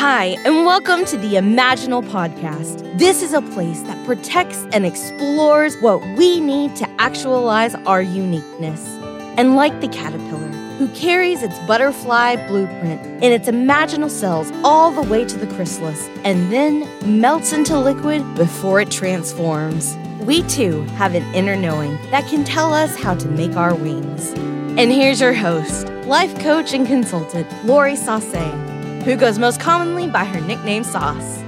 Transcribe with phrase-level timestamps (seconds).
[0.00, 2.98] Hi, and welcome to the Imaginal Podcast.
[2.98, 8.82] This is a place that protects and explores what we need to actualize our uniqueness.
[9.36, 10.48] And like the caterpillar,
[10.78, 16.08] who carries its butterfly blueprint in its imaginal cells all the way to the chrysalis
[16.24, 16.88] and then
[17.20, 19.98] melts into liquid before it transforms.
[20.22, 24.30] We too have an inner knowing that can tell us how to make our wings.
[24.78, 28.69] And here's your host, life coach and consultant, Lori Sase
[29.04, 31.42] who goes most commonly by her nickname Sas.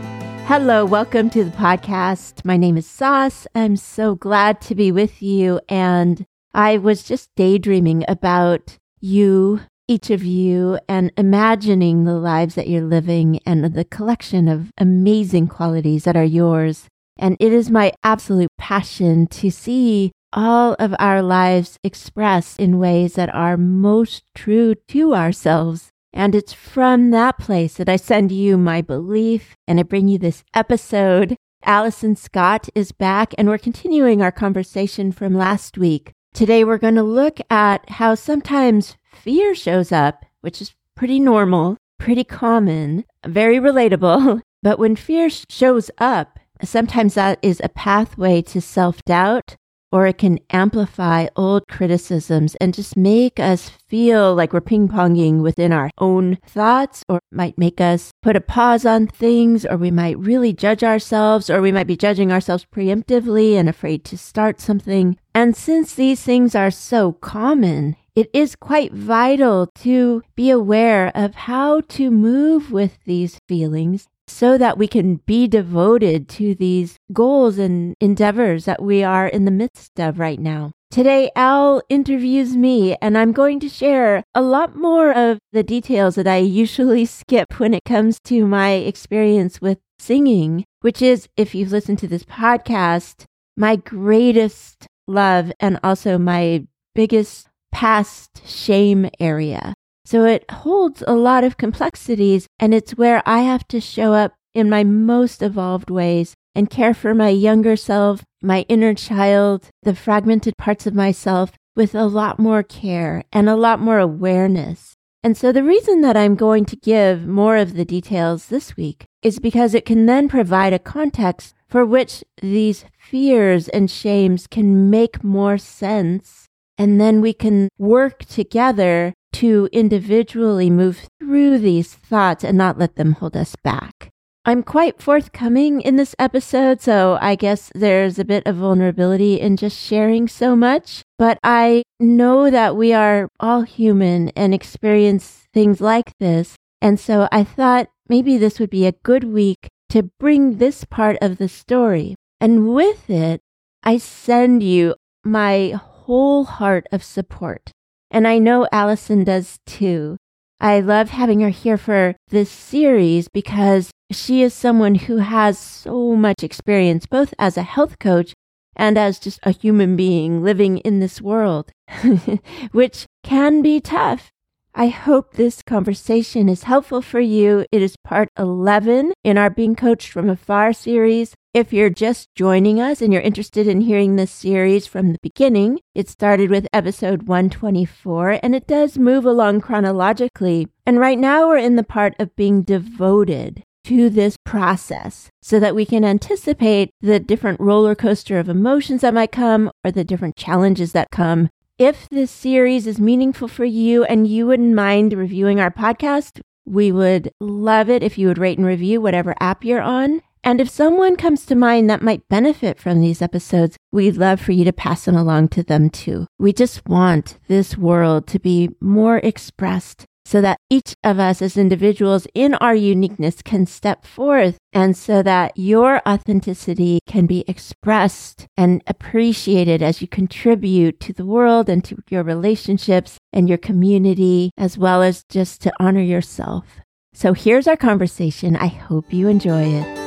[0.46, 2.46] Hello, welcome to the podcast.
[2.46, 3.46] My name is Sas.
[3.54, 5.60] I'm so glad to be with you.
[5.68, 12.68] And I was just daydreaming about you, each of you, and imagining the lives that
[12.68, 16.86] you're living and the collection of amazing qualities that are yours.
[17.18, 23.12] And it is my absolute passion to see all of our lives expressed in ways
[23.14, 28.58] that are most true to ourselves and it's from that place that I send you
[28.58, 31.36] my belief and I bring you this episode.
[31.64, 36.12] Alison Scott is back and we're continuing our conversation from last week.
[36.34, 41.76] Today we're going to look at how sometimes fear shows up, which is pretty normal,
[41.98, 44.40] pretty common, very relatable.
[44.64, 49.56] But when fear shows up, sometimes that is a pathway to self doubt
[49.92, 55.42] or it can amplify old criticisms and just make us feel like we're ping ponging
[55.42, 59.90] within our own thoughts, or might make us put a pause on things, or we
[59.90, 64.60] might really judge ourselves, or we might be judging ourselves preemptively and afraid to start
[64.60, 65.18] something.
[65.34, 71.34] And since these things are so common, it is quite vital to be aware of
[71.34, 77.58] how to move with these feelings so that we can be devoted to these goals
[77.58, 80.72] and endeavors that we are in the midst of right now.
[80.90, 86.16] Today, Al interviews me, and I'm going to share a lot more of the details
[86.16, 91.54] that I usually skip when it comes to my experience with singing, which is, if
[91.54, 93.24] you've listened to this podcast,
[93.56, 99.74] my greatest love and also my biggest past shame area.
[100.04, 104.34] So it holds a lot of complexities, and it's where I have to show up
[104.54, 109.94] in my most evolved ways and care for my younger self, my inner child, the
[109.94, 114.94] fragmented parts of myself with a lot more care and a lot more awareness.
[115.24, 119.04] And so the reason that I'm going to give more of the details this week
[119.22, 124.90] is because it can then provide a context for which these fears and shames can
[124.90, 126.48] make more sense.
[126.76, 132.96] And then we can work together to individually move through these thoughts and not let
[132.96, 134.10] them hold us back.
[134.44, 139.56] I'm quite forthcoming in this episode, so I guess there's a bit of vulnerability in
[139.56, 141.02] just sharing so much.
[141.16, 146.56] But I know that we are all human and experience things like this.
[146.80, 151.18] And so I thought maybe this would be a good week to bring this part
[151.22, 152.16] of the story.
[152.40, 153.40] And with it,
[153.84, 157.70] I send you my whole heart of support.
[158.12, 160.18] And I know Alison does too.
[160.60, 166.14] I love having her here for this series because she is someone who has so
[166.14, 168.34] much experience, both as a health coach
[168.76, 171.72] and as just a human being living in this world,
[172.72, 174.30] which can be tough.
[174.74, 177.64] I hope this conversation is helpful for you.
[177.72, 181.34] It is part 11 in our Being Coached from Afar series.
[181.54, 185.80] If you're just joining us and you're interested in hearing this series from the beginning,
[185.94, 190.68] it started with episode 124 and it does move along chronologically.
[190.86, 195.74] And right now we're in the part of being devoted to this process so that
[195.74, 200.36] we can anticipate the different roller coaster of emotions that might come or the different
[200.36, 201.50] challenges that come.
[201.76, 206.90] If this series is meaningful for you and you wouldn't mind reviewing our podcast, we
[206.90, 210.22] would love it if you would rate and review whatever app you're on.
[210.44, 214.52] And if someone comes to mind that might benefit from these episodes, we'd love for
[214.52, 216.26] you to pass them along to them too.
[216.38, 221.56] We just want this world to be more expressed so that each of us as
[221.56, 228.46] individuals in our uniqueness can step forth and so that your authenticity can be expressed
[228.56, 234.50] and appreciated as you contribute to the world and to your relationships and your community,
[234.56, 236.80] as well as just to honor yourself.
[237.14, 238.56] So here's our conversation.
[238.56, 240.01] I hope you enjoy it.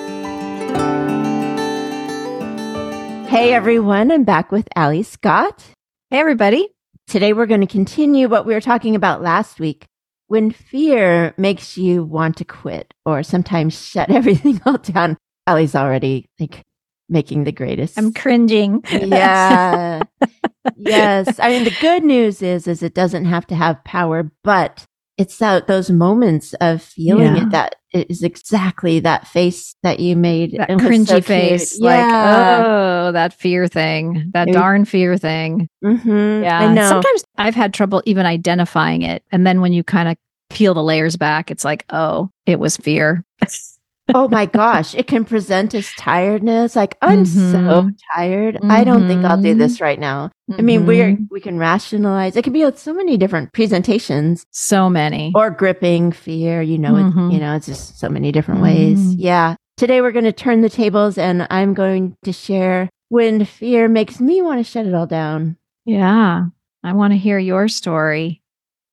[3.35, 5.61] Hey everyone, I'm back with Ali Scott.
[6.09, 6.69] Hey everybody.
[7.05, 9.87] Today we're going to continue what we were talking about last week.
[10.27, 15.17] When fear makes you want to quit or sometimes shut everything all down,
[15.47, 16.61] Ali's already like
[17.09, 17.97] making the greatest.
[17.97, 18.81] I'm cringing.
[18.89, 20.03] Yeah.
[20.77, 21.37] yes.
[21.37, 24.85] I mean the good news is is it doesn't have to have power, but
[25.17, 27.43] it's that those moments of feeling Yeah.
[27.43, 30.51] it that is exactly that face that you made.
[30.57, 31.79] That It cringy so face.
[31.79, 31.87] Yeah.
[31.87, 34.31] Like, oh, that fear thing.
[34.33, 35.69] That It- darn fear thing.
[35.83, 36.43] Mhm.
[36.43, 36.59] Yeah.
[36.59, 36.89] I know.
[36.89, 39.23] Sometimes I've had trouble even identifying it.
[39.31, 40.17] And then when you kind of
[40.49, 43.23] peel the layers back, it's like, oh, it was fear.
[44.13, 46.75] oh my gosh, it can present as tiredness.
[46.75, 47.97] Like, I'm so Mhm.
[48.15, 48.59] tired.
[48.63, 49.57] I don't think I'll do Mhm.
[49.57, 50.29] this right now.
[50.57, 51.27] I mean, we're, Mhm.
[51.31, 52.35] we can rationalize.
[52.35, 55.31] It can be with so many different presentations so many.
[55.35, 56.61] or gripping fear.
[56.61, 57.33] You know, it, Mhm.
[57.33, 59.15] you know, it's just so many different ways.
[59.15, 59.55] Yeah.
[59.77, 64.19] Today we're going to turn the tables and I'm going to share when fear makes
[64.21, 65.57] me want to shut it all down.
[65.85, 66.45] yeah.
[66.83, 68.41] I want to hear your story.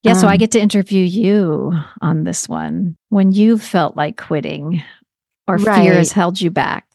[0.03, 0.15] Yeah.
[0.15, 4.83] so I Um, get to interview you on this one when you felt like quitting
[5.49, 6.87] or fear has held you back.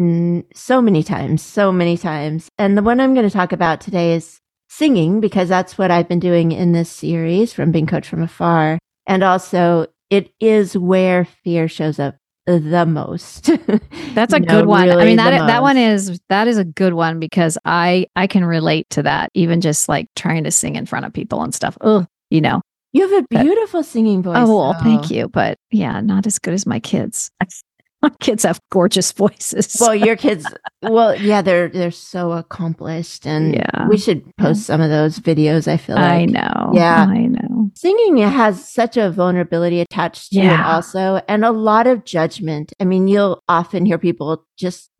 [0.00, 2.48] Mm, so many times, so many times.
[2.58, 6.08] And the one I'm going to talk about today is singing because that's what I've
[6.08, 8.78] been doing in this series from being coached from afar.
[9.06, 13.50] And also, it is where fear shows up the most.
[14.14, 14.90] That's a good one.
[14.90, 18.44] I mean that that one is that is a good one because I I can
[18.44, 19.30] relate to that.
[19.34, 21.78] Even just like trying to sing in front of people and stuff.
[21.80, 22.60] Oh, you know.
[22.92, 24.36] You have a But- beautiful singing voice.
[24.38, 27.30] oh, well, thank you, but yeah, not as good as my kids.
[28.10, 29.76] my kids have gorgeous voices.
[29.80, 30.44] Well, your kids,
[30.82, 33.88] well, yeah, they're they're so accomplished, and Yeah.
[33.88, 35.68] we should post some of those videos.
[35.68, 36.70] I feel like I know.
[36.74, 37.06] Yeah.
[37.08, 37.70] I know.
[37.74, 40.74] singing has such a vulnerability attached to it Yeah.
[40.74, 44.90] also and a lot of judgment i mean you'll often hear people just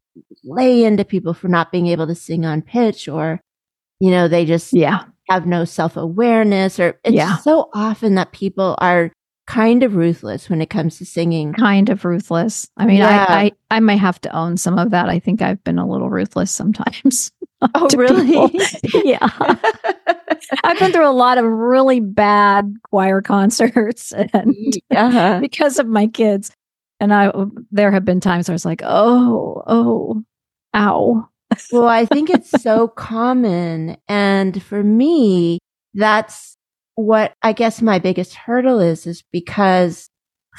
[0.44, 3.40] lay into people for not being able to sing on pitch or
[4.00, 5.04] you know they just Yeah.
[5.28, 7.36] have no self-awareness or it's Yeah.
[7.38, 9.10] so often that people are
[9.46, 12.68] kind of ruthless when it comes to singing Kind of ruthless.
[12.76, 13.26] I mean, Yeah.
[13.28, 15.08] I, I I may have to own some of that.
[15.08, 17.32] I think I've been a little ruthless sometimes.
[17.74, 18.58] oh really
[19.04, 19.28] yeah.
[20.64, 24.56] I've been through a lot of really bad choir concerts and
[24.90, 25.38] uh-huh.
[25.40, 26.50] because of my kids.
[27.00, 27.32] And I
[27.70, 30.22] there have been times where I was like, oh, oh,
[30.74, 31.28] ow.
[31.72, 33.96] well, I think it's so common.
[34.08, 35.58] And for me,
[35.94, 36.56] that's
[36.94, 40.08] what I guess my biggest hurdle is, is because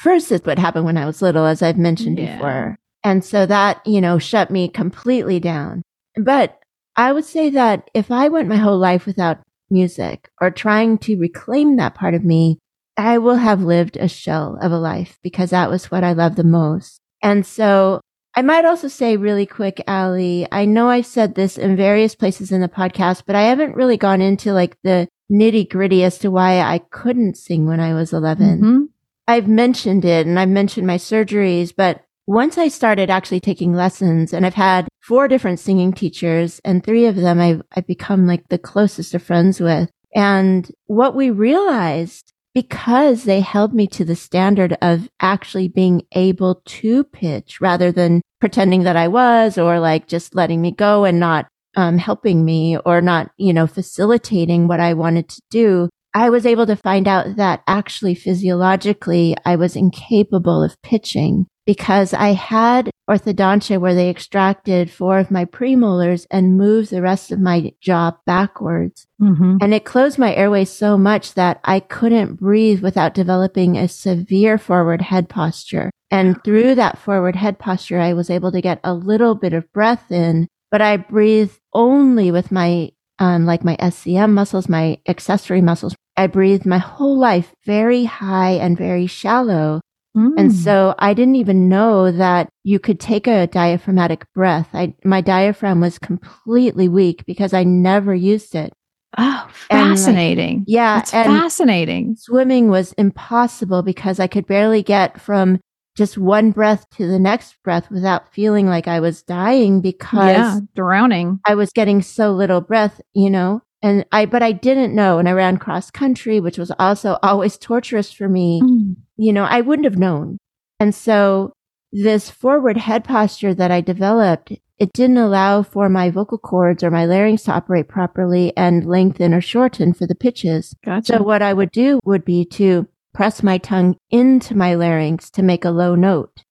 [0.00, 2.36] first is what happened when I was little, as I've mentioned Yeah.
[2.36, 2.76] before.
[3.04, 5.82] And so that, you know, shut me completely down.
[6.16, 6.58] But
[6.96, 9.38] I would say that if I went my whole life without
[9.70, 12.58] music or trying to reclaim that part of me,
[12.96, 16.36] I will have lived a shell of a life because that was what I loved
[16.36, 17.00] the most.
[17.22, 18.00] And so
[18.36, 22.52] I might also say really quick, Ali, I know I've said this in various places
[22.52, 26.30] in the podcast, but I haven't really gone into like the nitty gritty as to
[26.30, 28.60] why I couldn't sing when I was 11.
[28.60, 28.88] Mhm.
[29.26, 34.32] I've mentioned it and I've mentioned my surgeries, but once I started actually taking lessons
[34.32, 38.48] and I've had four different singing teachers and three of them I've, I've become like
[38.48, 39.90] the closest of friends with.
[40.14, 46.62] And what we realized because they held me to the standard of actually being able
[46.64, 51.18] to pitch rather than pretending that I was or like just letting me go and
[51.18, 55.88] not um, helping me or not, you know, facilitating what I wanted to do.
[56.14, 62.12] I was able to find out that actually physiologically I was incapable of pitching because
[62.14, 67.40] I had orthodontia where they extracted four of my premolars and moved the rest of
[67.40, 69.06] my jaw backwards.
[69.20, 69.58] Mhm.
[69.60, 74.58] And it closed my airways so much that I couldn't breathe without developing a severe
[74.58, 75.90] forward head posture.
[76.10, 79.70] And through that forward head posture, I was able to get a little bit of
[79.72, 82.90] breath in, but I breathe only with my,
[83.20, 85.94] um, like my SCM muscles, my accessory muscles.
[86.16, 89.80] I breathed my whole life very high and very shallow.
[90.16, 90.52] And Mm.
[90.52, 94.68] so I didn't even know that you could take a diaphragmatic breath.
[94.74, 98.72] I, my diaphragm was completely weak because I never used it.
[99.16, 100.64] Oh, and, like, fascinating.
[100.66, 100.96] Yeah.
[100.96, 102.16] That's fascinating.
[102.16, 105.60] swimming was impossible because I could barely get from
[105.96, 110.60] just one breath to the next breath without feeling like I was dying because Yeah,
[110.74, 111.40] drowning.
[111.46, 113.62] I was getting so little breath, you know?
[113.82, 115.18] And I, but I didn't know.
[115.18, 118.96] And I ran cross country, which was also always torturous for me Mm.
[119.16, 120.38] you know, I wouldn't have known.
[120.80, 121.52] And so
[121.92, 126.90] this forward head posture that I developed, it didn't allow for my vocal cords or
[126.90, 130.74] my larynx to operate properly and lengthen or shorten for the pitches.
[130.84, 131.18] Gotcha.
[131.18, 135.42] So what I would do would be to press my tongue into my larynx to
[135.42, 136.42] make a low note.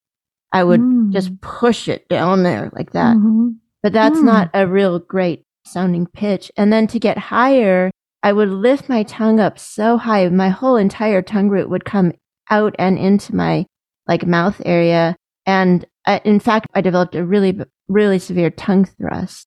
[0.52, 1.12] I would Mm.
[1.12, 3.16] just push it down there like that.
[3.16, 3.56] Mhm.
[3.82, 4.24] But that's Mm.
[4.24, 6.50] not a real great sounding pitch.
[6.56, 7.90] And then to get higher,
[8.22, 12.12] I would lift my tongue up so high, my whole entire tongue root would come
[12.50, 13.66] out and into my
[14.08, 15.16] like mouth area.
[15.46, 19.46] And I, in fact, I developed a really, really severe tongue thrust.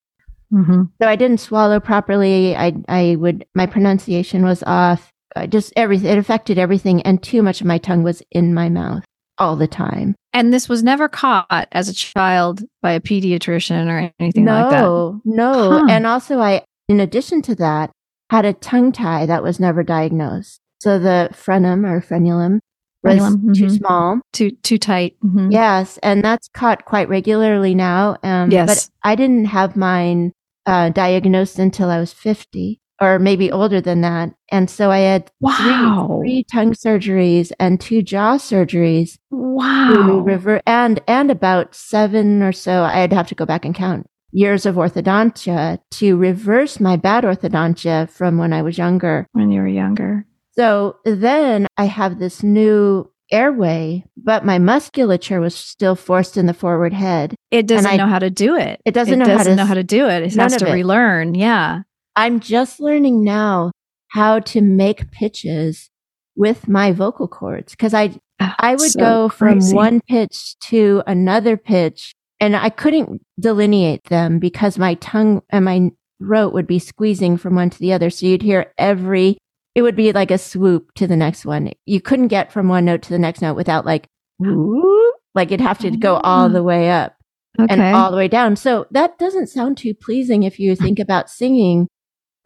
[0.54, 0.90] Mhm.
[1.02, 2.56] So I didn't swallow properly.
[2.56, 5.12] I, I would, my pronunciation was off.
[5.38, 6.10] Uh, just everything.
[6.10, 7.02] It affected everything.
[7.04, 9.04] And too much of my tongue was in my mouth
[9.38, 10.16] all the time.
[10.34, 14.70] And this was never caught as a child by a pediatrician or anything no, like
[14.72, 14.82] that.
[14.82, 15.72] No, no.
[15.72, 15.88] Huh.
[15.90, 17.92] And also, I, in addition to that,
[18.30, 20.60] had a tongue tie that was never diagnosed.
[20.80, 22.60] So the frenum or frenulum
[23.04, 23.78] was Frenulum, too mhm.
[23.78, 24.22] small.
[24.34, 25.16] Too too tight.
[25.26, 25.52] Mhm.
[25.52, 28.18] Yes, and that's caught quite regularly now.
[28.24, 28.68] Um, Yes.
[28.68, 30.34] But I didn't have mine
[30.66, 34.34] uh, diagnosed until I was 50 or maybe older than that.
[34.52, 36.20] And so I had Wow.
[36.22, 40.20] three, three tongue surgeries and two jaw surgeries Wow.
[40.26, 44.66] rever- and, and about seven or so, I'd have to go back and count years
[44.66, 49.26] of orthodontia to reverse my bad orthodontia from when I was younger.
[49.32, 50.26] when you were younger.
[50.52, 56.54] So then I have this new airway, but my musculature was still forced in the
[56.54, 57.36] forward head.
[57.52, 58.82] It doesn't I- know how to do it.
[58.86, 60.24] It doesn't know how doesn't to know how to do it.
[60.24, 60.74] It has to it.
[60.74, 61.36] relearn.
[61.36, 61.82] Yeah.
[62.18, 63.72] I'm just learning now
[64.10, 65.90] how to make pitches
[66.36, 69.76] with my vocal cords because I Oh, I would so go from crazy.
[69.76, 75.90] one pitch to another pitch and I couldn't delineate them because my tongue and my
[76.20, 78.12] throat would be squeezing from one to the other.
[78.12, 79.40] So you'd hear every,
[79.74, 81.72] it would be like a swoop to the next one.
[81.88, 84.06] You couldn't get from one note to the next note without like,
[84.38, 86.48] whoop, like you'd have to go all ah.
[86.50, 87.16] the way up
[87.60, 87.74] Okay.
[87.74, 88.56] and all the way down.
[88.56, 91.88] So that doesn't sound too pleasing if you think about singing.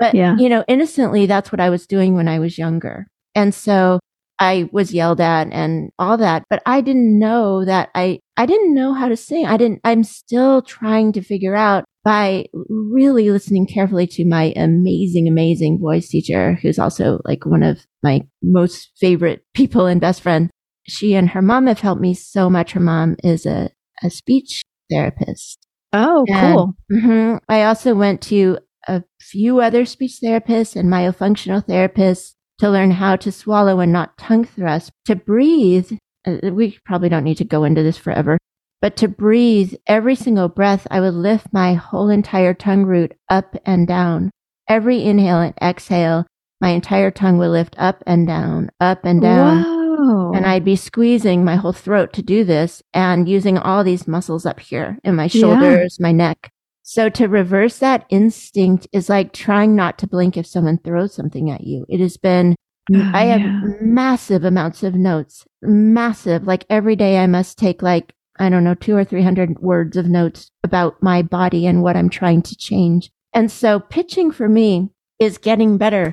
[0.01, 0.36] But, Yeah.
[0.38, 3.08] you know, innocently, that's what I was doing when I was younger.
[3.36, 4.00] And so
[4.39, 8.74] I was yelled at and all that, but I didn't know that I, I didn't
[8.74, 9.46] know how to sing.
[9.46, 15.27] I didn't, I'm still trying to figure out by really listening carefully to my amazing,
[15.27, 20.50] amazing voice teacher, who's also like one of my most favorite people and best friend.
[20.88, 22.72] She and her mom have helped me so much.
[22.72, 23.70] Her mom is a,
[24.01, 25.60] a speech therapist.
[25.93, 26.74] oh, And- cool.
[26.89, 28.58] hmm I also went to
[28.88, 34.18] a few other speech therapists and myofunctional therapists to learn how to swallow and not
[34.18, 35.92] tongue thrust, to breathe.
[36.28, 38.38] uh, We probably don't need to go into this forever,
[38.82, 43.56] but to breathe every single breath, I would lift my whole entire tongue root up
[43.66, 44.32] and down.
[44.68, 46.26] Every inhale and exhale,
[46.60, 49.64] my entire tongue would lift up and down, up and down.
[49.64, 50.32] Whoa.
[50.34, 54.46] And I'd be squeezing my whole throat to do this and using all these muscles
[54.46, 55.30] up here in my Yeah.
[55.30, 56.52] shoulders, my neck.
[56.91, 61.50] So to reverse that instinct is like trying not to blink if someone throws something
[61.50, 61.86] at you.
[61.88, 62.53] It has been,
[62.93, 63.62] Oh, I have yeah.
[63.79, 66.43] massive amounts of notes, massive.
[66.43, 70.07] Like every day I must take like, I don't know, two or 300 words of
[70.07, 73.10] notes about my body and what I'm trying to change.
[73.33, 76.12] And so pitching for me is getting better,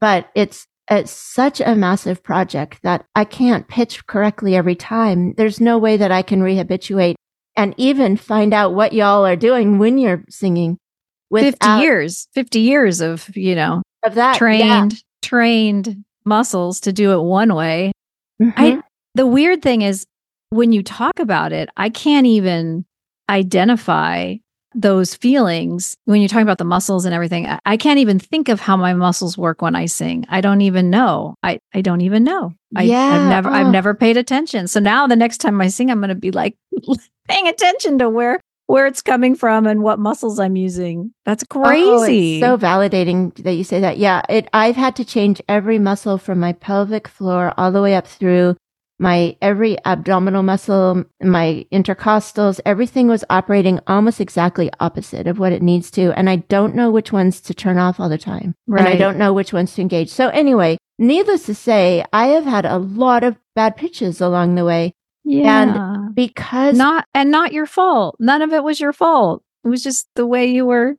[0.00, 5.34] but it's, it's such a massive project that I can't pitch correctly every time.
[5.36, 7.16] There's no way that I can rehabituate
[7.60, 10.78] and even find out what y'all are doing when you're singing.
[11.32, 14.38] 50 years, 50 years of, you know, of that yeah.
[14.38, 17.92] trained, trained muscles to do it one way.
[18.42, 18.52] Mhm.
[18.56, 18.82] I
[19.14, 20.06] the weird thing is
[20.48, 22.84] when you talk about it, I can't even
[23.28, 24.36] identify
[24.74, 27.46] those feelings when you're talking about the muscles and everything.
[27.64, 30.26] I, can't even think of how my muscles work when I sing.
[30.28, 31.34] I don't even know.
[31.42, 32.54] I, I don't even know.
[32.76, 33.52] I, Yeah, I've never oh.
[33.52, 34.68] I've never paid attention.
[34.68, 36.56] So now the next time I sing, I'm going to be like
[37.28, 41.12] paying attention to where where it's coming from and what muscles I'm using.
[41.24, 42.38] That's Oh, crazy.
[42.38, 43.98] it's so validating that you say that.
[43.98, 44.48] Yeah, it.
[44.52, 48.56] I've had to change every muscle from my pelvic floor all the way up through
[49.00, 52.60] my every abdominal muscle, my intercostals.
[52.66, 56.90] Everything was operating almost exactly opposite of what it needs to, and I don't know
[56.90, 59.80] which ones to turn off all the time, and I don't know which ones to
[59.80, 60.10] engage.
[60.10, 64.66] So anyway, needless to say, I have had a lot of bad pitches along the
[64.66, 64.92] way
[65.24, 66.08] yeah.
[66.12, 68.16] because not and not your fault.
[68.20, 69.42] None of it was your fault.
[69.64, 70.96] It was just the way you were.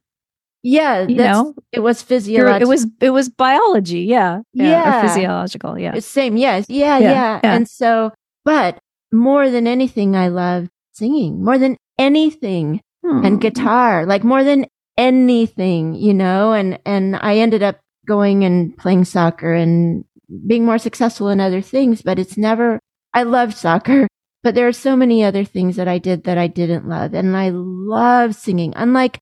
[0.63, 2.61] Yeah, You know, it was physiological.
[2.61, 4.01] it was it was biology.
[4.01, 4.99] Yeah, Yeah.
[4.99, 5.77] or physiological.
[5.79, 6.65] Yeah, Same, yes.
[6.69, 7.55] Yeah, Yeah, yeah, yeah.
[7.55, 8.11] And so,
[8.45, 8.79] but
[9.11, 13.25] more than anything, I loved singing more than anything Hmm.
[13.25, 14.65] and guitar, like more than
[14.97, 20.05] anything, you know, and, and I ended up going and playing soccer and
[20.47, 22.79] being more successful in other things, but it's never,
[23.13, 24.07] I loved soccer,
[24.43, 27.13] but there are so many other things that I did that I didn't love.
[27.15, 29.17] And I love singing, unlike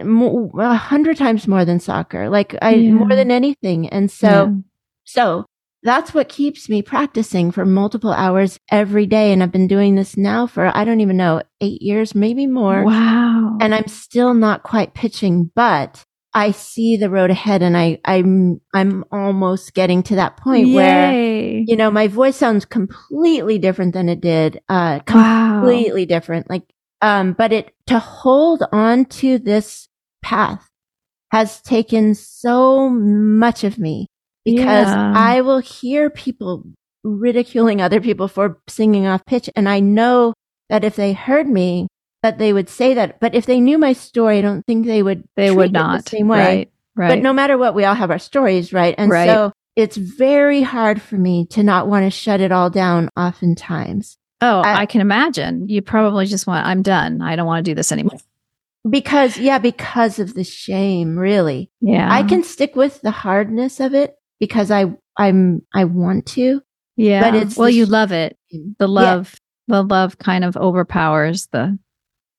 [0.00, 2.92] a hundred times more than soccer, like I, Yeah.
[2.92, 3.88] more than anything.
[3.88, 4.50] And so, Yeah.
[5.04, 5.44] so
[5.84, 9.32] that's what keeps me practicing for multiple hours every day.
[9.32, 12.84] And I've been doing this now for, I don't even know, eight years, maybe more.
[12.84, 13.58] wow.
[13.60, 16.02] And I'm still not quite pitching, but
[16.34, 21.12] I see the road ahead and I, I'm, I'm almost getting to that point where,
[21.12, 25.60] you know, my voice sounds completely different than it did, uh, wow.
[25.60, 26.48] completely different.
[26.48, 26.62] Like,
[27.02, 29.88] um, but it, to hold on to this
[30.22, 30.66] path
[31.32, 34.06] has taken so much of me
[34.44, 35.12] because Yeah.
[35.16, 36.64] I will hear people
[37.04, 39.50] ridiculing other people for singing off pitch.
[39.56, 40.34] And I know
[40.70, 41.88] that if they heard me,
[42.22, 43.18] that they would say that.
[43.18, 45.24] But if they knew my story, I don't think they would.
[45.36, 46.08] They would it the not.
[46.08, 46.38] same way.
[46.38, 46.72] Right.
[46.94, 47.08] Right.
[47.08, 48.94] But no matter what, we all have our stories, right?
[48.98, 49.28] And Right.
[49.28, 54.16] so it's very hard for me to not want to shut it all down oftentimes
[54.42, 55.68] oh, I- I, can imagine.
[55.68, 57.22] You probably just want, I'm done.
[57.22, 58.18] I don't want to do this anymore.
[58.88, 61.70] because, yeah, because of the shame, really.
[61.80, 62.08] Yeah.
[62.12, 66.60] I can stick with the hardness of it because I, I'm, I want to.
[66.96, 67.22] Yeah.
[67.22, 68.36] but it's well, you sh- love it.
[68.78, 69.34] The love,
[69.68, 71.78] the love kind of overpowers the,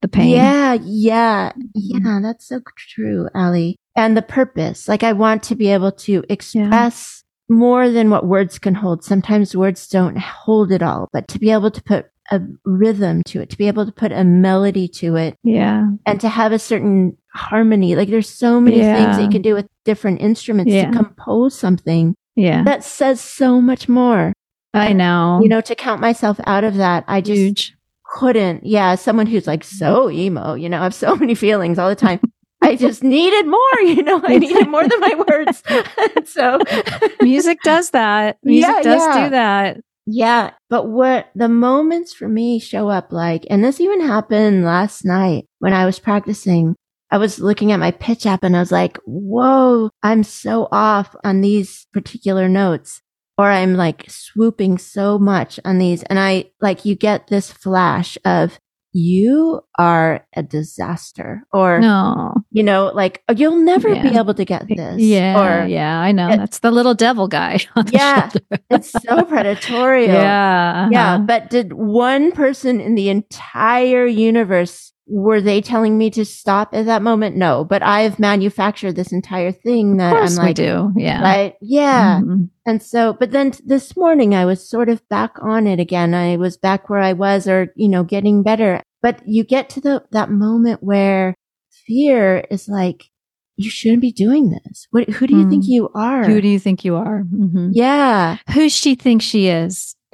[0.02, 0.30] the pain.
[0.32, 1.64] Yeah, yeah, Mhm.
[1.76, 2.20] yeah.
[2.22, 3.78] That's so true, Ali.
[3.96, 4.88] And the purpose.
[4.88, 9.04] Like, I want to be able to express more than what words can hold.
[9.04, 13.42] Sometimes words don't hold it all, but to be able to put a rhythm to
[13.42, 15.88] it, to be able to put a melody to it, Yeah.
[16.06, 17.96] and to have a certain harmony.
[17.96, 20.90] Like, there's so many things that you can do with different instruments Yeah.
[20.90, 22.64] to compose something Yeah.
[22.64, 24.32] that says so much more.
[24.74, 25.40] I know.
[25.44, 27.76] You know, to count myself out of that, I just huge.
[28.06, 28.66] couldn't.
[28.66, 31.96] Yeah, someone who's like so emo, you know, I have so many feelings all the
[31.96, 32.20] time.
[32.64, 35.62] I just needed more, you know, I needed more than my words.
[36.32, 36.60] so,
[37.22, 38.38] Music does that.
[38.44, 39.24] Music Yeah, does yeah.
[39.26, 39.78] do that.
[40.06, 45.06] yeah, but what the moments for me show up like, and this even happened last
[45.06, 46.76] night when I was practicing.
[47.12, 51.16] I was looking at my pitch app and I was like, whoa, I'm so off
[51.24, 53.02] on these particular notes.
[53.38, 56.02] Or I'm like swooping so much on these.
[56.04, 58.58] And I like, you get this flash of,
[58.94, 61.44] you are a disaster.
[61.52, 62.34] Or, No.
[62.52, 65.02] you know, like, "Oh, you'll never be able to get this.
[65.02, 65.40] Yeah.
[65.64, 66.00] Or, yeah.
[66.00, 66.30] I know.
[66.30, 67.60] it- That's the little devil guy.
[67.92, 68.30] Yeah.
[68.70, 70.88] it's so predatory yeah.
[70.92, 71.24] Yeah, uh-huh.
[71.26, 76.86] but did one person in the entire universe were they telling me to stop at
[76.86, 77.36] that moment?
[77.36, 80.94] No, but I've manufactured this entire thing that I'm like, we do.
[80.96, 81.22] Yeah.
[81.22, 81.56] right?
[81.62, 82.22] Yeah.
[82.24, 82.50] Mhm.
[82.66, 86.14] And so, but then t- this morning I was sort of back on it again.
[86.14, 88.82] I was back where I was or, you know, getting better.
[89.02, 91.36] But you get to the, that moment where
[91.86, 93.04] fear is like,
[93.58, 94.88] you shouldn't be doing this.
[94.92, 95.68] What, who do you think Mm.
[95.70, 96.24] you are?
[96.24, 97.24] Who do you think you are?
[97.24, 97.72] Mhm.
[97.74, 98.38] yeah.
[98.54, 99.96] Who she thinks she is?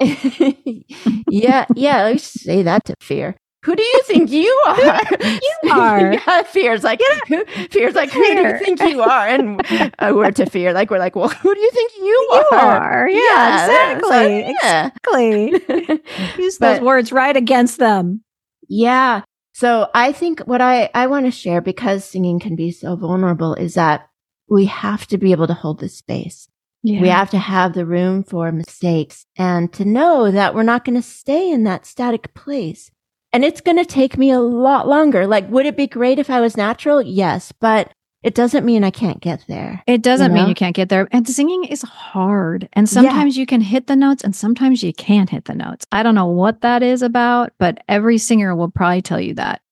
[1.30, 2.10] yeah, yeah.
[2.12, 3.36] Me say that to fear.
[3.62, 5.02] Who do you think you are?
[5.22, 6.12] you are.
[6.14, 9.28] yeah, fear's like who, fear's like who do you think you are?
[9.28, 9.60] And
[9.98, 12.54] uh, we're to fear, like we're like, well, who do you think you, You are?
[12.58, 13.08] are.
[13.08, 14.54] Yeah, exactly.
[14.62, 14.90] yeah.
[14.96, 16.02] Exactly.
[16.42, 18.22] Use But- those words right against them.
[18.68, 19.22] Yeah.
[19.52, 23.54] So I think what I, I want to share because singing can be so vulnerable
[23.54, 24.08] is that
[24.48, 26.48] we have to be able to hold this space.
[26.82, 27.02] Yeah.
[27.02, 30.96] We have to have the room for mistakes and to know that we're not going
[30.96, 32.90] to stay in that static place.
[33.32, 35.26] And it's going to take me a lot longer.
[35.26, 37.00] Like, would it be great if I was natural?
[37.00, 39.82] Yes, but it doesn't mean I can't get there.
[39.86, 41.08] It doesn't You mean you can't get there.
[41.12, 42.68] And singing is hard.
[42.72, 45.86] And sometimes you can hit the notes and sometimes you can't hit the notes.
[45.92, 49.62] I don't know what that is about, but every singer will probably tell you that.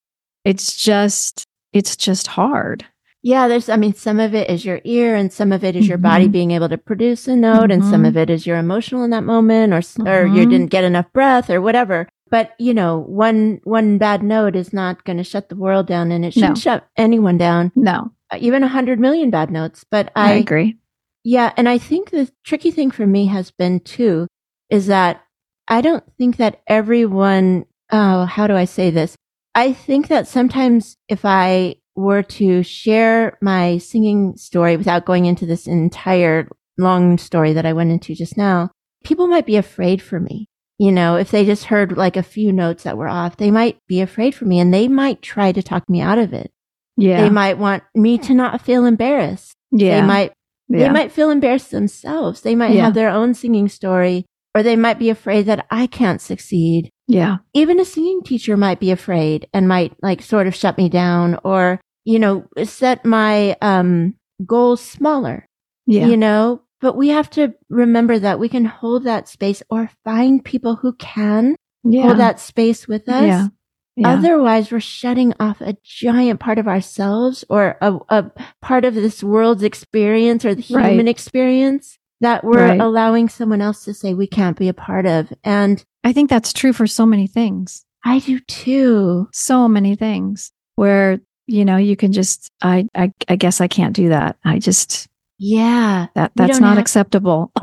[0.45, 2.87] It's just, it's just hard.
[3.23, 5.89] Yeah, there's, I mean, some of it is your ear and some of it is
[5.89, 6.33] your body Mhm.
[6.33, 8.09] being able to produce a note and some Mhm.
[8.09, 10.51] of it is you're emotional in that moment or, s or you Mhm.
[10.51, 12.07] didn't get enough breath or whatever.
[12.31, 16.13] But, you know, one, one bad note is not going to shut the world down
[16.13, 16.61] and it shouldn't No.
[16.61, 19.85] shut anyone down, No, uh, even a hundred million bad notes.
[19.91, 20.77] But I, I, agree.
[21.25, 21.53] yeah.
[21.57, 24.27] And I think the tricky thing for me has been too,
[24.71, 25.23] is that
[25.69, 29.15] I don't think that everyone, oh, how do I say this?
[29.55, 35.47] I think that sometimes if I were to share my singing story without going into
[35.47, 38.71] this entire long story that I went into just now,
[39.05, 40.49] people might be afraid for me.
[40.79, 43.79] You know, if they just heard like a few notes that were off, they might
[43.89, 46.53] be afraid for me and they might try to talk me out of it.
[46.97, 47.23] Yeah.
[47.23, 49.55] They might want me to not feel embarrassed.
[49.73, 50.01] yeah.
[50.01, 50.33] They might
[50.69, 50.79] yeah.
[50.87, 52.43] they might feel embarrassed themselves.
[52.43, 52.85] They might Yeah.
[52.87, 56.91] have their own singing story, or they might be afraid that I can't succeed.
[57.09, 57.39] yeah.
[57.55, 61.39] Even a singing teacher might be afraid and might like sort of shut me down
[61.43, 64.15] or, you know, set my um,
[64.47, 65.47] goals smaller,
[65.87, 66.07] Yeah.
[66.07, 66.61] you know?
[66.81, 70.93] But we have to remember that we can hold that space or find people who
[70.95, 72.03] can yeah.
[72.03, 73.25] hold that space with us.
[73.25, 73.49] Yeah.
[73.97, 74.11] Yeah.
[74.11, 78.31] Otherwise, we're shutting off a giant part of ourselves or a, a
[78.63, 80.91] part of this world's experience or the Right.
[80.91, 82.81] human experience that we're Right.
[82.81, 85.33] allowing someone else to say we can't be a part of.
[85.43, 87.85] And I think that's true for so many things.
[88.05, 89.29] I do too.
[89.33, 93.97] So many things where, you know, you can just, I, I, I guess I can't
[93.97, 94.37] do that.
[94.45, 95.08] I just,
[95.39, 96.07] Yeah.
[96.15, 97.53] that, that's don't have- acceptable.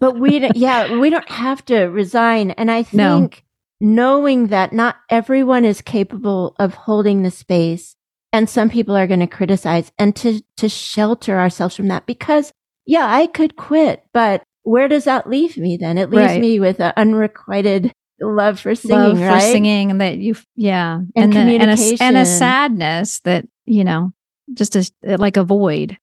[0.00, 2.50] But we, don't- yeah, we don't have to resign.
[2.52, 3.18] And I No.
[3.20, 3.44] think
[3.80, 7.94] knowing that not everyone is capable of holding the space
[8.32, 12.52] and some people are going to criticize and to, to shelter ourselves from that because
[12.84, 15.98] yeah, I could quit, but where does that leave me then?
[15.98, 16.40] It leaves Right.
[16.40, 19.34] me with an unrequited love for singing, Love right?
[19.34, 21.00] for singing and that you, yeah.
[21.14, 24.12] And the- and, a, and a sadness that, you know,
[24.54, 25.96] just a, like a void.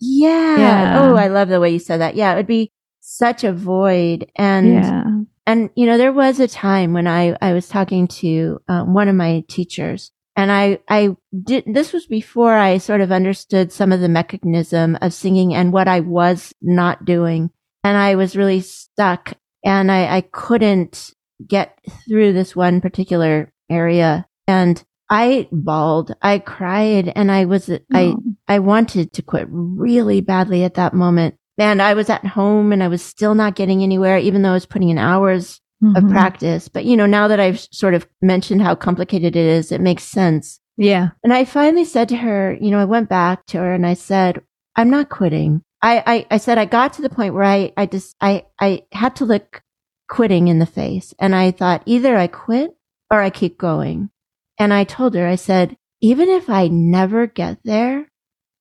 [0.00, 0.58] Yeah.
[0.58, 1.00] Yeah.
[1.02, 2.14] Oh, I love the way you said that.
[2.14, 4.30] Yeah, it would be such a void.
[4.36, 5.04] And yeah.
[5.46, 9.08] and you know, there was a time when I I was talking to um, one
[9.08, 11.64] of my teachers, and I I did.
[11.66, 15.88] This was before I sort of understood some of the mechanism of singing and what
[15.88, 17.50] I was not doing,
[17.82, 19.34] and I was really stuck,
[19.64, 21.12] and I I couldn't
[21.46, 28.04] get through this one particular area, and I bawled, I cried, and I was I
[28.14, 28.22] Oh.
[28.46, 31.34] I wanted to quit really badly at that moment.
[31.56, 34.54] And I was at home and I was still not getting anywhere, even though I
[34.54, 35.60] was putting in hours
[35.96, 36.10] of Mhm.
[36.10, 36.68] practice.
[36.68, 40.04] But, you know, now that I've sort of mentioned how complicated it is, it makes
[40.04, 40.60] sense.
[40.76, 41.08] Yeah.
[41.24, 43.94] And I finally said to her, you know, I went back to her and I
[43.94, 44.40] said,
[44.76, 45.62] I'm not quitting.
[45.82, 48.82] I, I, I said, I got to the point where I, I just, I, I
[48.92, 49.62] had to look
[50.08, 51.12] quitting in the face.
[51.18, 52.70] And I thought either I quit
[53.10, 54.10] or I keep going.
[54.58, 58.06] And I told her, I said, even if I never get there,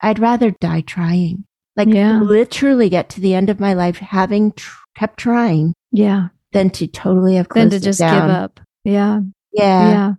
[0.02, 1.46] I'd rather die trying.
[1.76, 2.22] Like Yeah.
[2.22, 6.30] literally get to the end of my life having tr- kept trying Yeah.
[6.52, 8.28] than to totally have closed Than to just down.
[8.28, 8.60] give up.
[8.84, 9.22] Yeah.
[9.54, 9.90] Yeah.
[9.90, 10.14] Yeah.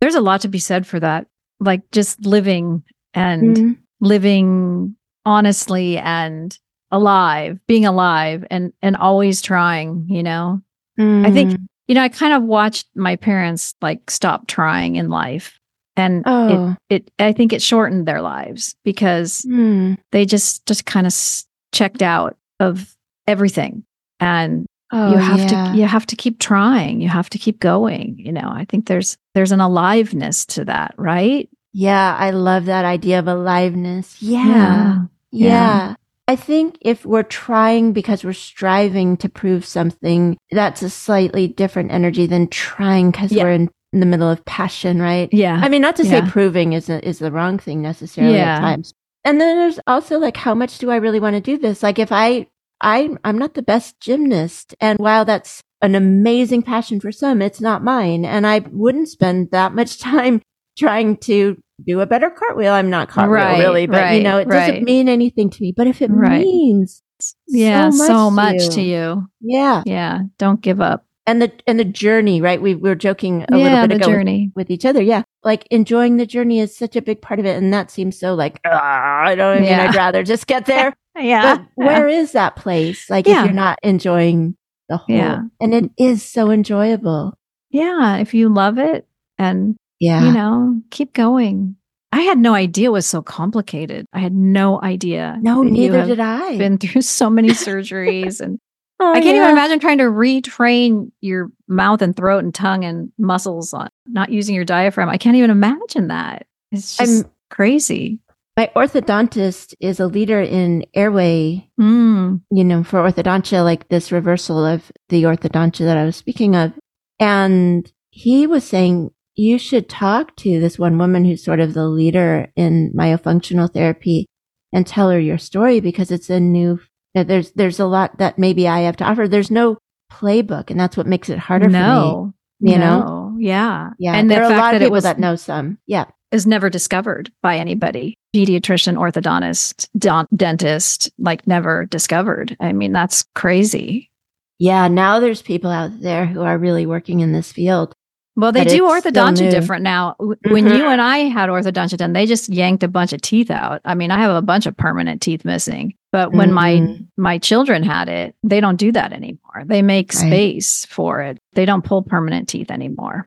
[0.00, 1.26] There's a lot to be said for that.
[1.60, 3.76] Like just living and Mhm.
[4.00, 6.56] living honestly and
[6.90, 10.60] alive, being alive and and always trying, you know.
[10.98, 11.66] I think Mhm.
[11.88, 15.58] You know, I kind of watched my parents like stop trying in life.
[15.96, 16.74] And Oh.
[16.90, 19.94] it, it I think it shortened their lives because Hmm.
[20.12, 22.94] they just just kind of s- checked out of
[23.28, 23.84] everything.
[24.20, 25.72] And Oh, you have yeah.
[25.72, 27.00] to you have to keep trying.
[27.00, 28.48] You have to keep going, you know.
[28.52, 31.48] I think there's there's an aliveness to that, right?
[31.72, 34.20] Yeah, I love that idea of aliveness.
[34.22, 34.46] Yeah.
[34.46, 34.98] Yeah.
[35.32, 35.48] Yeah.
[35.48, 35.94] Yeah.
[36.26, 41.92] I think if we're trying because we're striving to prove something, that's a slightly different
[41.92, 43.44] energy than trying because Yeah.
[43.44, 45.28] we're in, in the middle of passion, right?
[45.32, 45.60] Yeah.
[45.62, 48.56] I mean, not to say proving is a, is the wrong thing necessarily Yeah.
[48.56, 48.94] at times.
[49.24, 51.82] And then there's also like, how much do I really want to do this?
[51.82, 52.46] Like, if I,
[52.80, 57.60] I, I'm not the best gymnast, and while that's an amazing passion for some, it's
[57.60, 60.40] not mine, and I wouldn't spend that much time
[60.78, 62.72] trying to do a better cartwheel.
[62.72, 64.68] I'm not cartwheel Right, really, but you know, it right.
[64.68, 65.72] doesn't mean anything to me.
[65.76, 66.40] But if it Right.
[66.44, 67.02] means
[67.48, 68.88] yeah, so so much much, to to you.
[68.88, 69.28] you.
[69.40, 70.20] yeah, Yeah.
[70.38, 71.06] Don't give up.
[71.26, 72.60] and the and the journey, right?
[72.60, 74.50] We, we were joking a yeah, little bit the ago journey.
[74.54, 75.00] with each other.
[75.00, 75.22] Yeah.
[75.42, 77.56] Like enjoying the journey is such a big part of it.
[77.56, 79.88] And that seems so like, ah, I don't mean, Yeah.
[79.88, 80.92] I'd rather just get there.
[81.18, 81.58] Yeah.
[81.58, 83.08] but where is that place?
[83.08, 83.40] Like Yeah.
[83.40, 84.56] if you're not enjoying
[84.88, 85.42] the whole, Yeah.
[85.60, 87.38] and it is so enjoyable.
[87.70, 88.16] yeah.
[88.16, 89.06] If you love it
[89.38, 90.24] and Yeah.
[90.26, 91.76] you know, keep going.
[92.12, 94.06] I had no idea it was so complicated.
[94.12, 95.36] I had no idea.
[95.40, 96.56] no, neither did I.
[96.58, 98.58] Been through so many surgeries, and
[99.00, 99.42] Oh, I can't yeah.
[99.42, 104.30] even imagine trying to retrain your mouth and throat and tongue and muscles on not
[104.30, 105.08] using your diaphragm.
[105.08, 106.46] I can't even imagine that.
[106.70, 108.20] It's just I'm- crazy.
[108.56, 114.64] My orthodontist is a leader in airway, Mm, you know, for orthodontia, like this reversal
[114.64, 116.72] of the orthodontia that I was speaking of.
[117.18, 121.86] And he was saying, you should talk to this one woman who's sort of the
[121.88, 124.26] leader in myofunctional therapy
[124.72, 126.80] and tell her your story because it's a new,
[127.16, 129.26] uh, there's, there's a lot that maybe I have to offer.
[129.28, 129.78] There's no
[130.12, 133.36] playbook and that's what makes it harder no, for me, you know?
[133.38, 134.14] yeah, Yeah.
[134.14, 135.78] and the there are a lot of it people was that know some.
[135.86, 136.04] Yeah.
[136.30, 143.24] is never discovered by anybody pediatrician orthodontist don- dentist like never discovered i mean that's
[143.34, 144.10] crazy
[144.58, 144.86] Yeah.
[144.88, 147.92] Now there's people out there who are really working in this field.
[148.36, 150.76] Well they But do orthodontia different now when Mhm.
[150.78, 153.94] you and i had orthodontia done they just yanked a bunch of teeth out i
[153.94, 157.06] mean i have a bunch of permanent teeth missing but when my Mhm.
[157.16, 160.26] my children had it they don't do that anymore they make Right.
[160.26, 163.26] space for it they don't pull permanent teeth anymore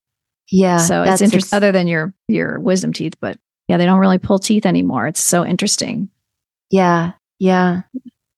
[0.52, 0.78] Yeah.
[0.78, 4.40] so it's interesting other than your your wisdom teeth but yeah they don't really pull
[4.40, 6.10] teeth anymore it's so interesting
[6.70, 7.84] Yeah, yeah.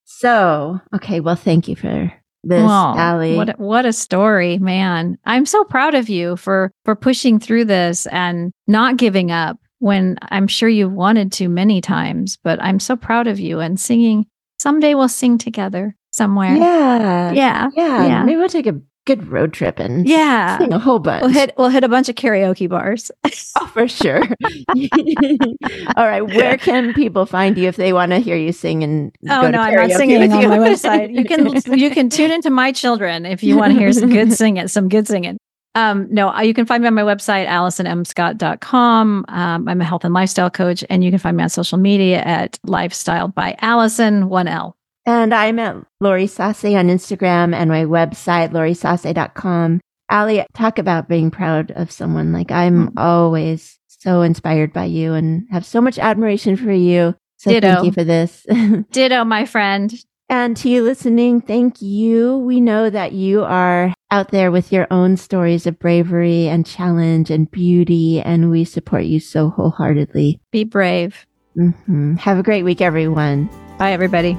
[0.05, 2.11] So, okay, well, thank you for
[2.43, 3.35] this, Wow, Allie.
[3.35, 5.17] What a, what a story, man!
[5.25, 10.17] I'm so proud of you for for pushing through this and not giving up when
[10.21, 12.37] I'm sure you've wanted to many times.
[12.43, 14.25] But I'm so proud of you and singing.
[14.59, 16.55] Someday we'll sing together somewhere.
[16.55, 18.23] yeah, yeah, yeah, yeah.
[18.23, 20.57] Maybe we'll take a good road trip and yeah.
[20.57, 21.21] sing a whole bunch.
[21.21, 23.11] We'll hit we'll hit a bunch of karaoke bars.
[23.59, 24.21] oh, for sure.
[25.95, 29.15] All right, where can people find you if they want to hear you sing and
[29.29, 30.49] Oh go to no, I'm not singing with on you?
[30.49, 31.13] my website.
[31.13, 34.33] You can you can tune into my children if you want to hear some good
[34.33, 35.37] singing, some good singing.
[35.75, 39.25] Um, no, uh, you can find me on my website, AlisonMScott.com.
[39.27, 42.21] Um, I'm a health and lifestyle coach, and you can find me on social media
[42.21, 44.75] at Lifestyle by Alison, one L.
[45.09, 49.81] And I'm at Lori Sase on Instagram and my website, lorisase.com.
[50.11, 52.31] Ali, talk about being proud of someone.
[52.31, 52.99] Like I'm mm-hmm.
[52.99, 57.15] always so inspired by you and have so much admiration for you.
[57.37, 57.73] So Ditto.
[57.73, 58.45] thank you for this.
[58.91, 59.91] Ditto, my friend.
[60.29, 62.37] And to you listening, thank you.
[62.37, 67.31] We know that you are out there with your own stories of bravery and challenge
[67.31, 70.39] and beauty, and we support you so wholeheartedly.
[70.51, 71.25] Be brave.
[71.57, 72.17] Mm-hmm.
[72.17, 73.49] Have a great week, everyone.
[73.79, 74.37] Bye, everybody.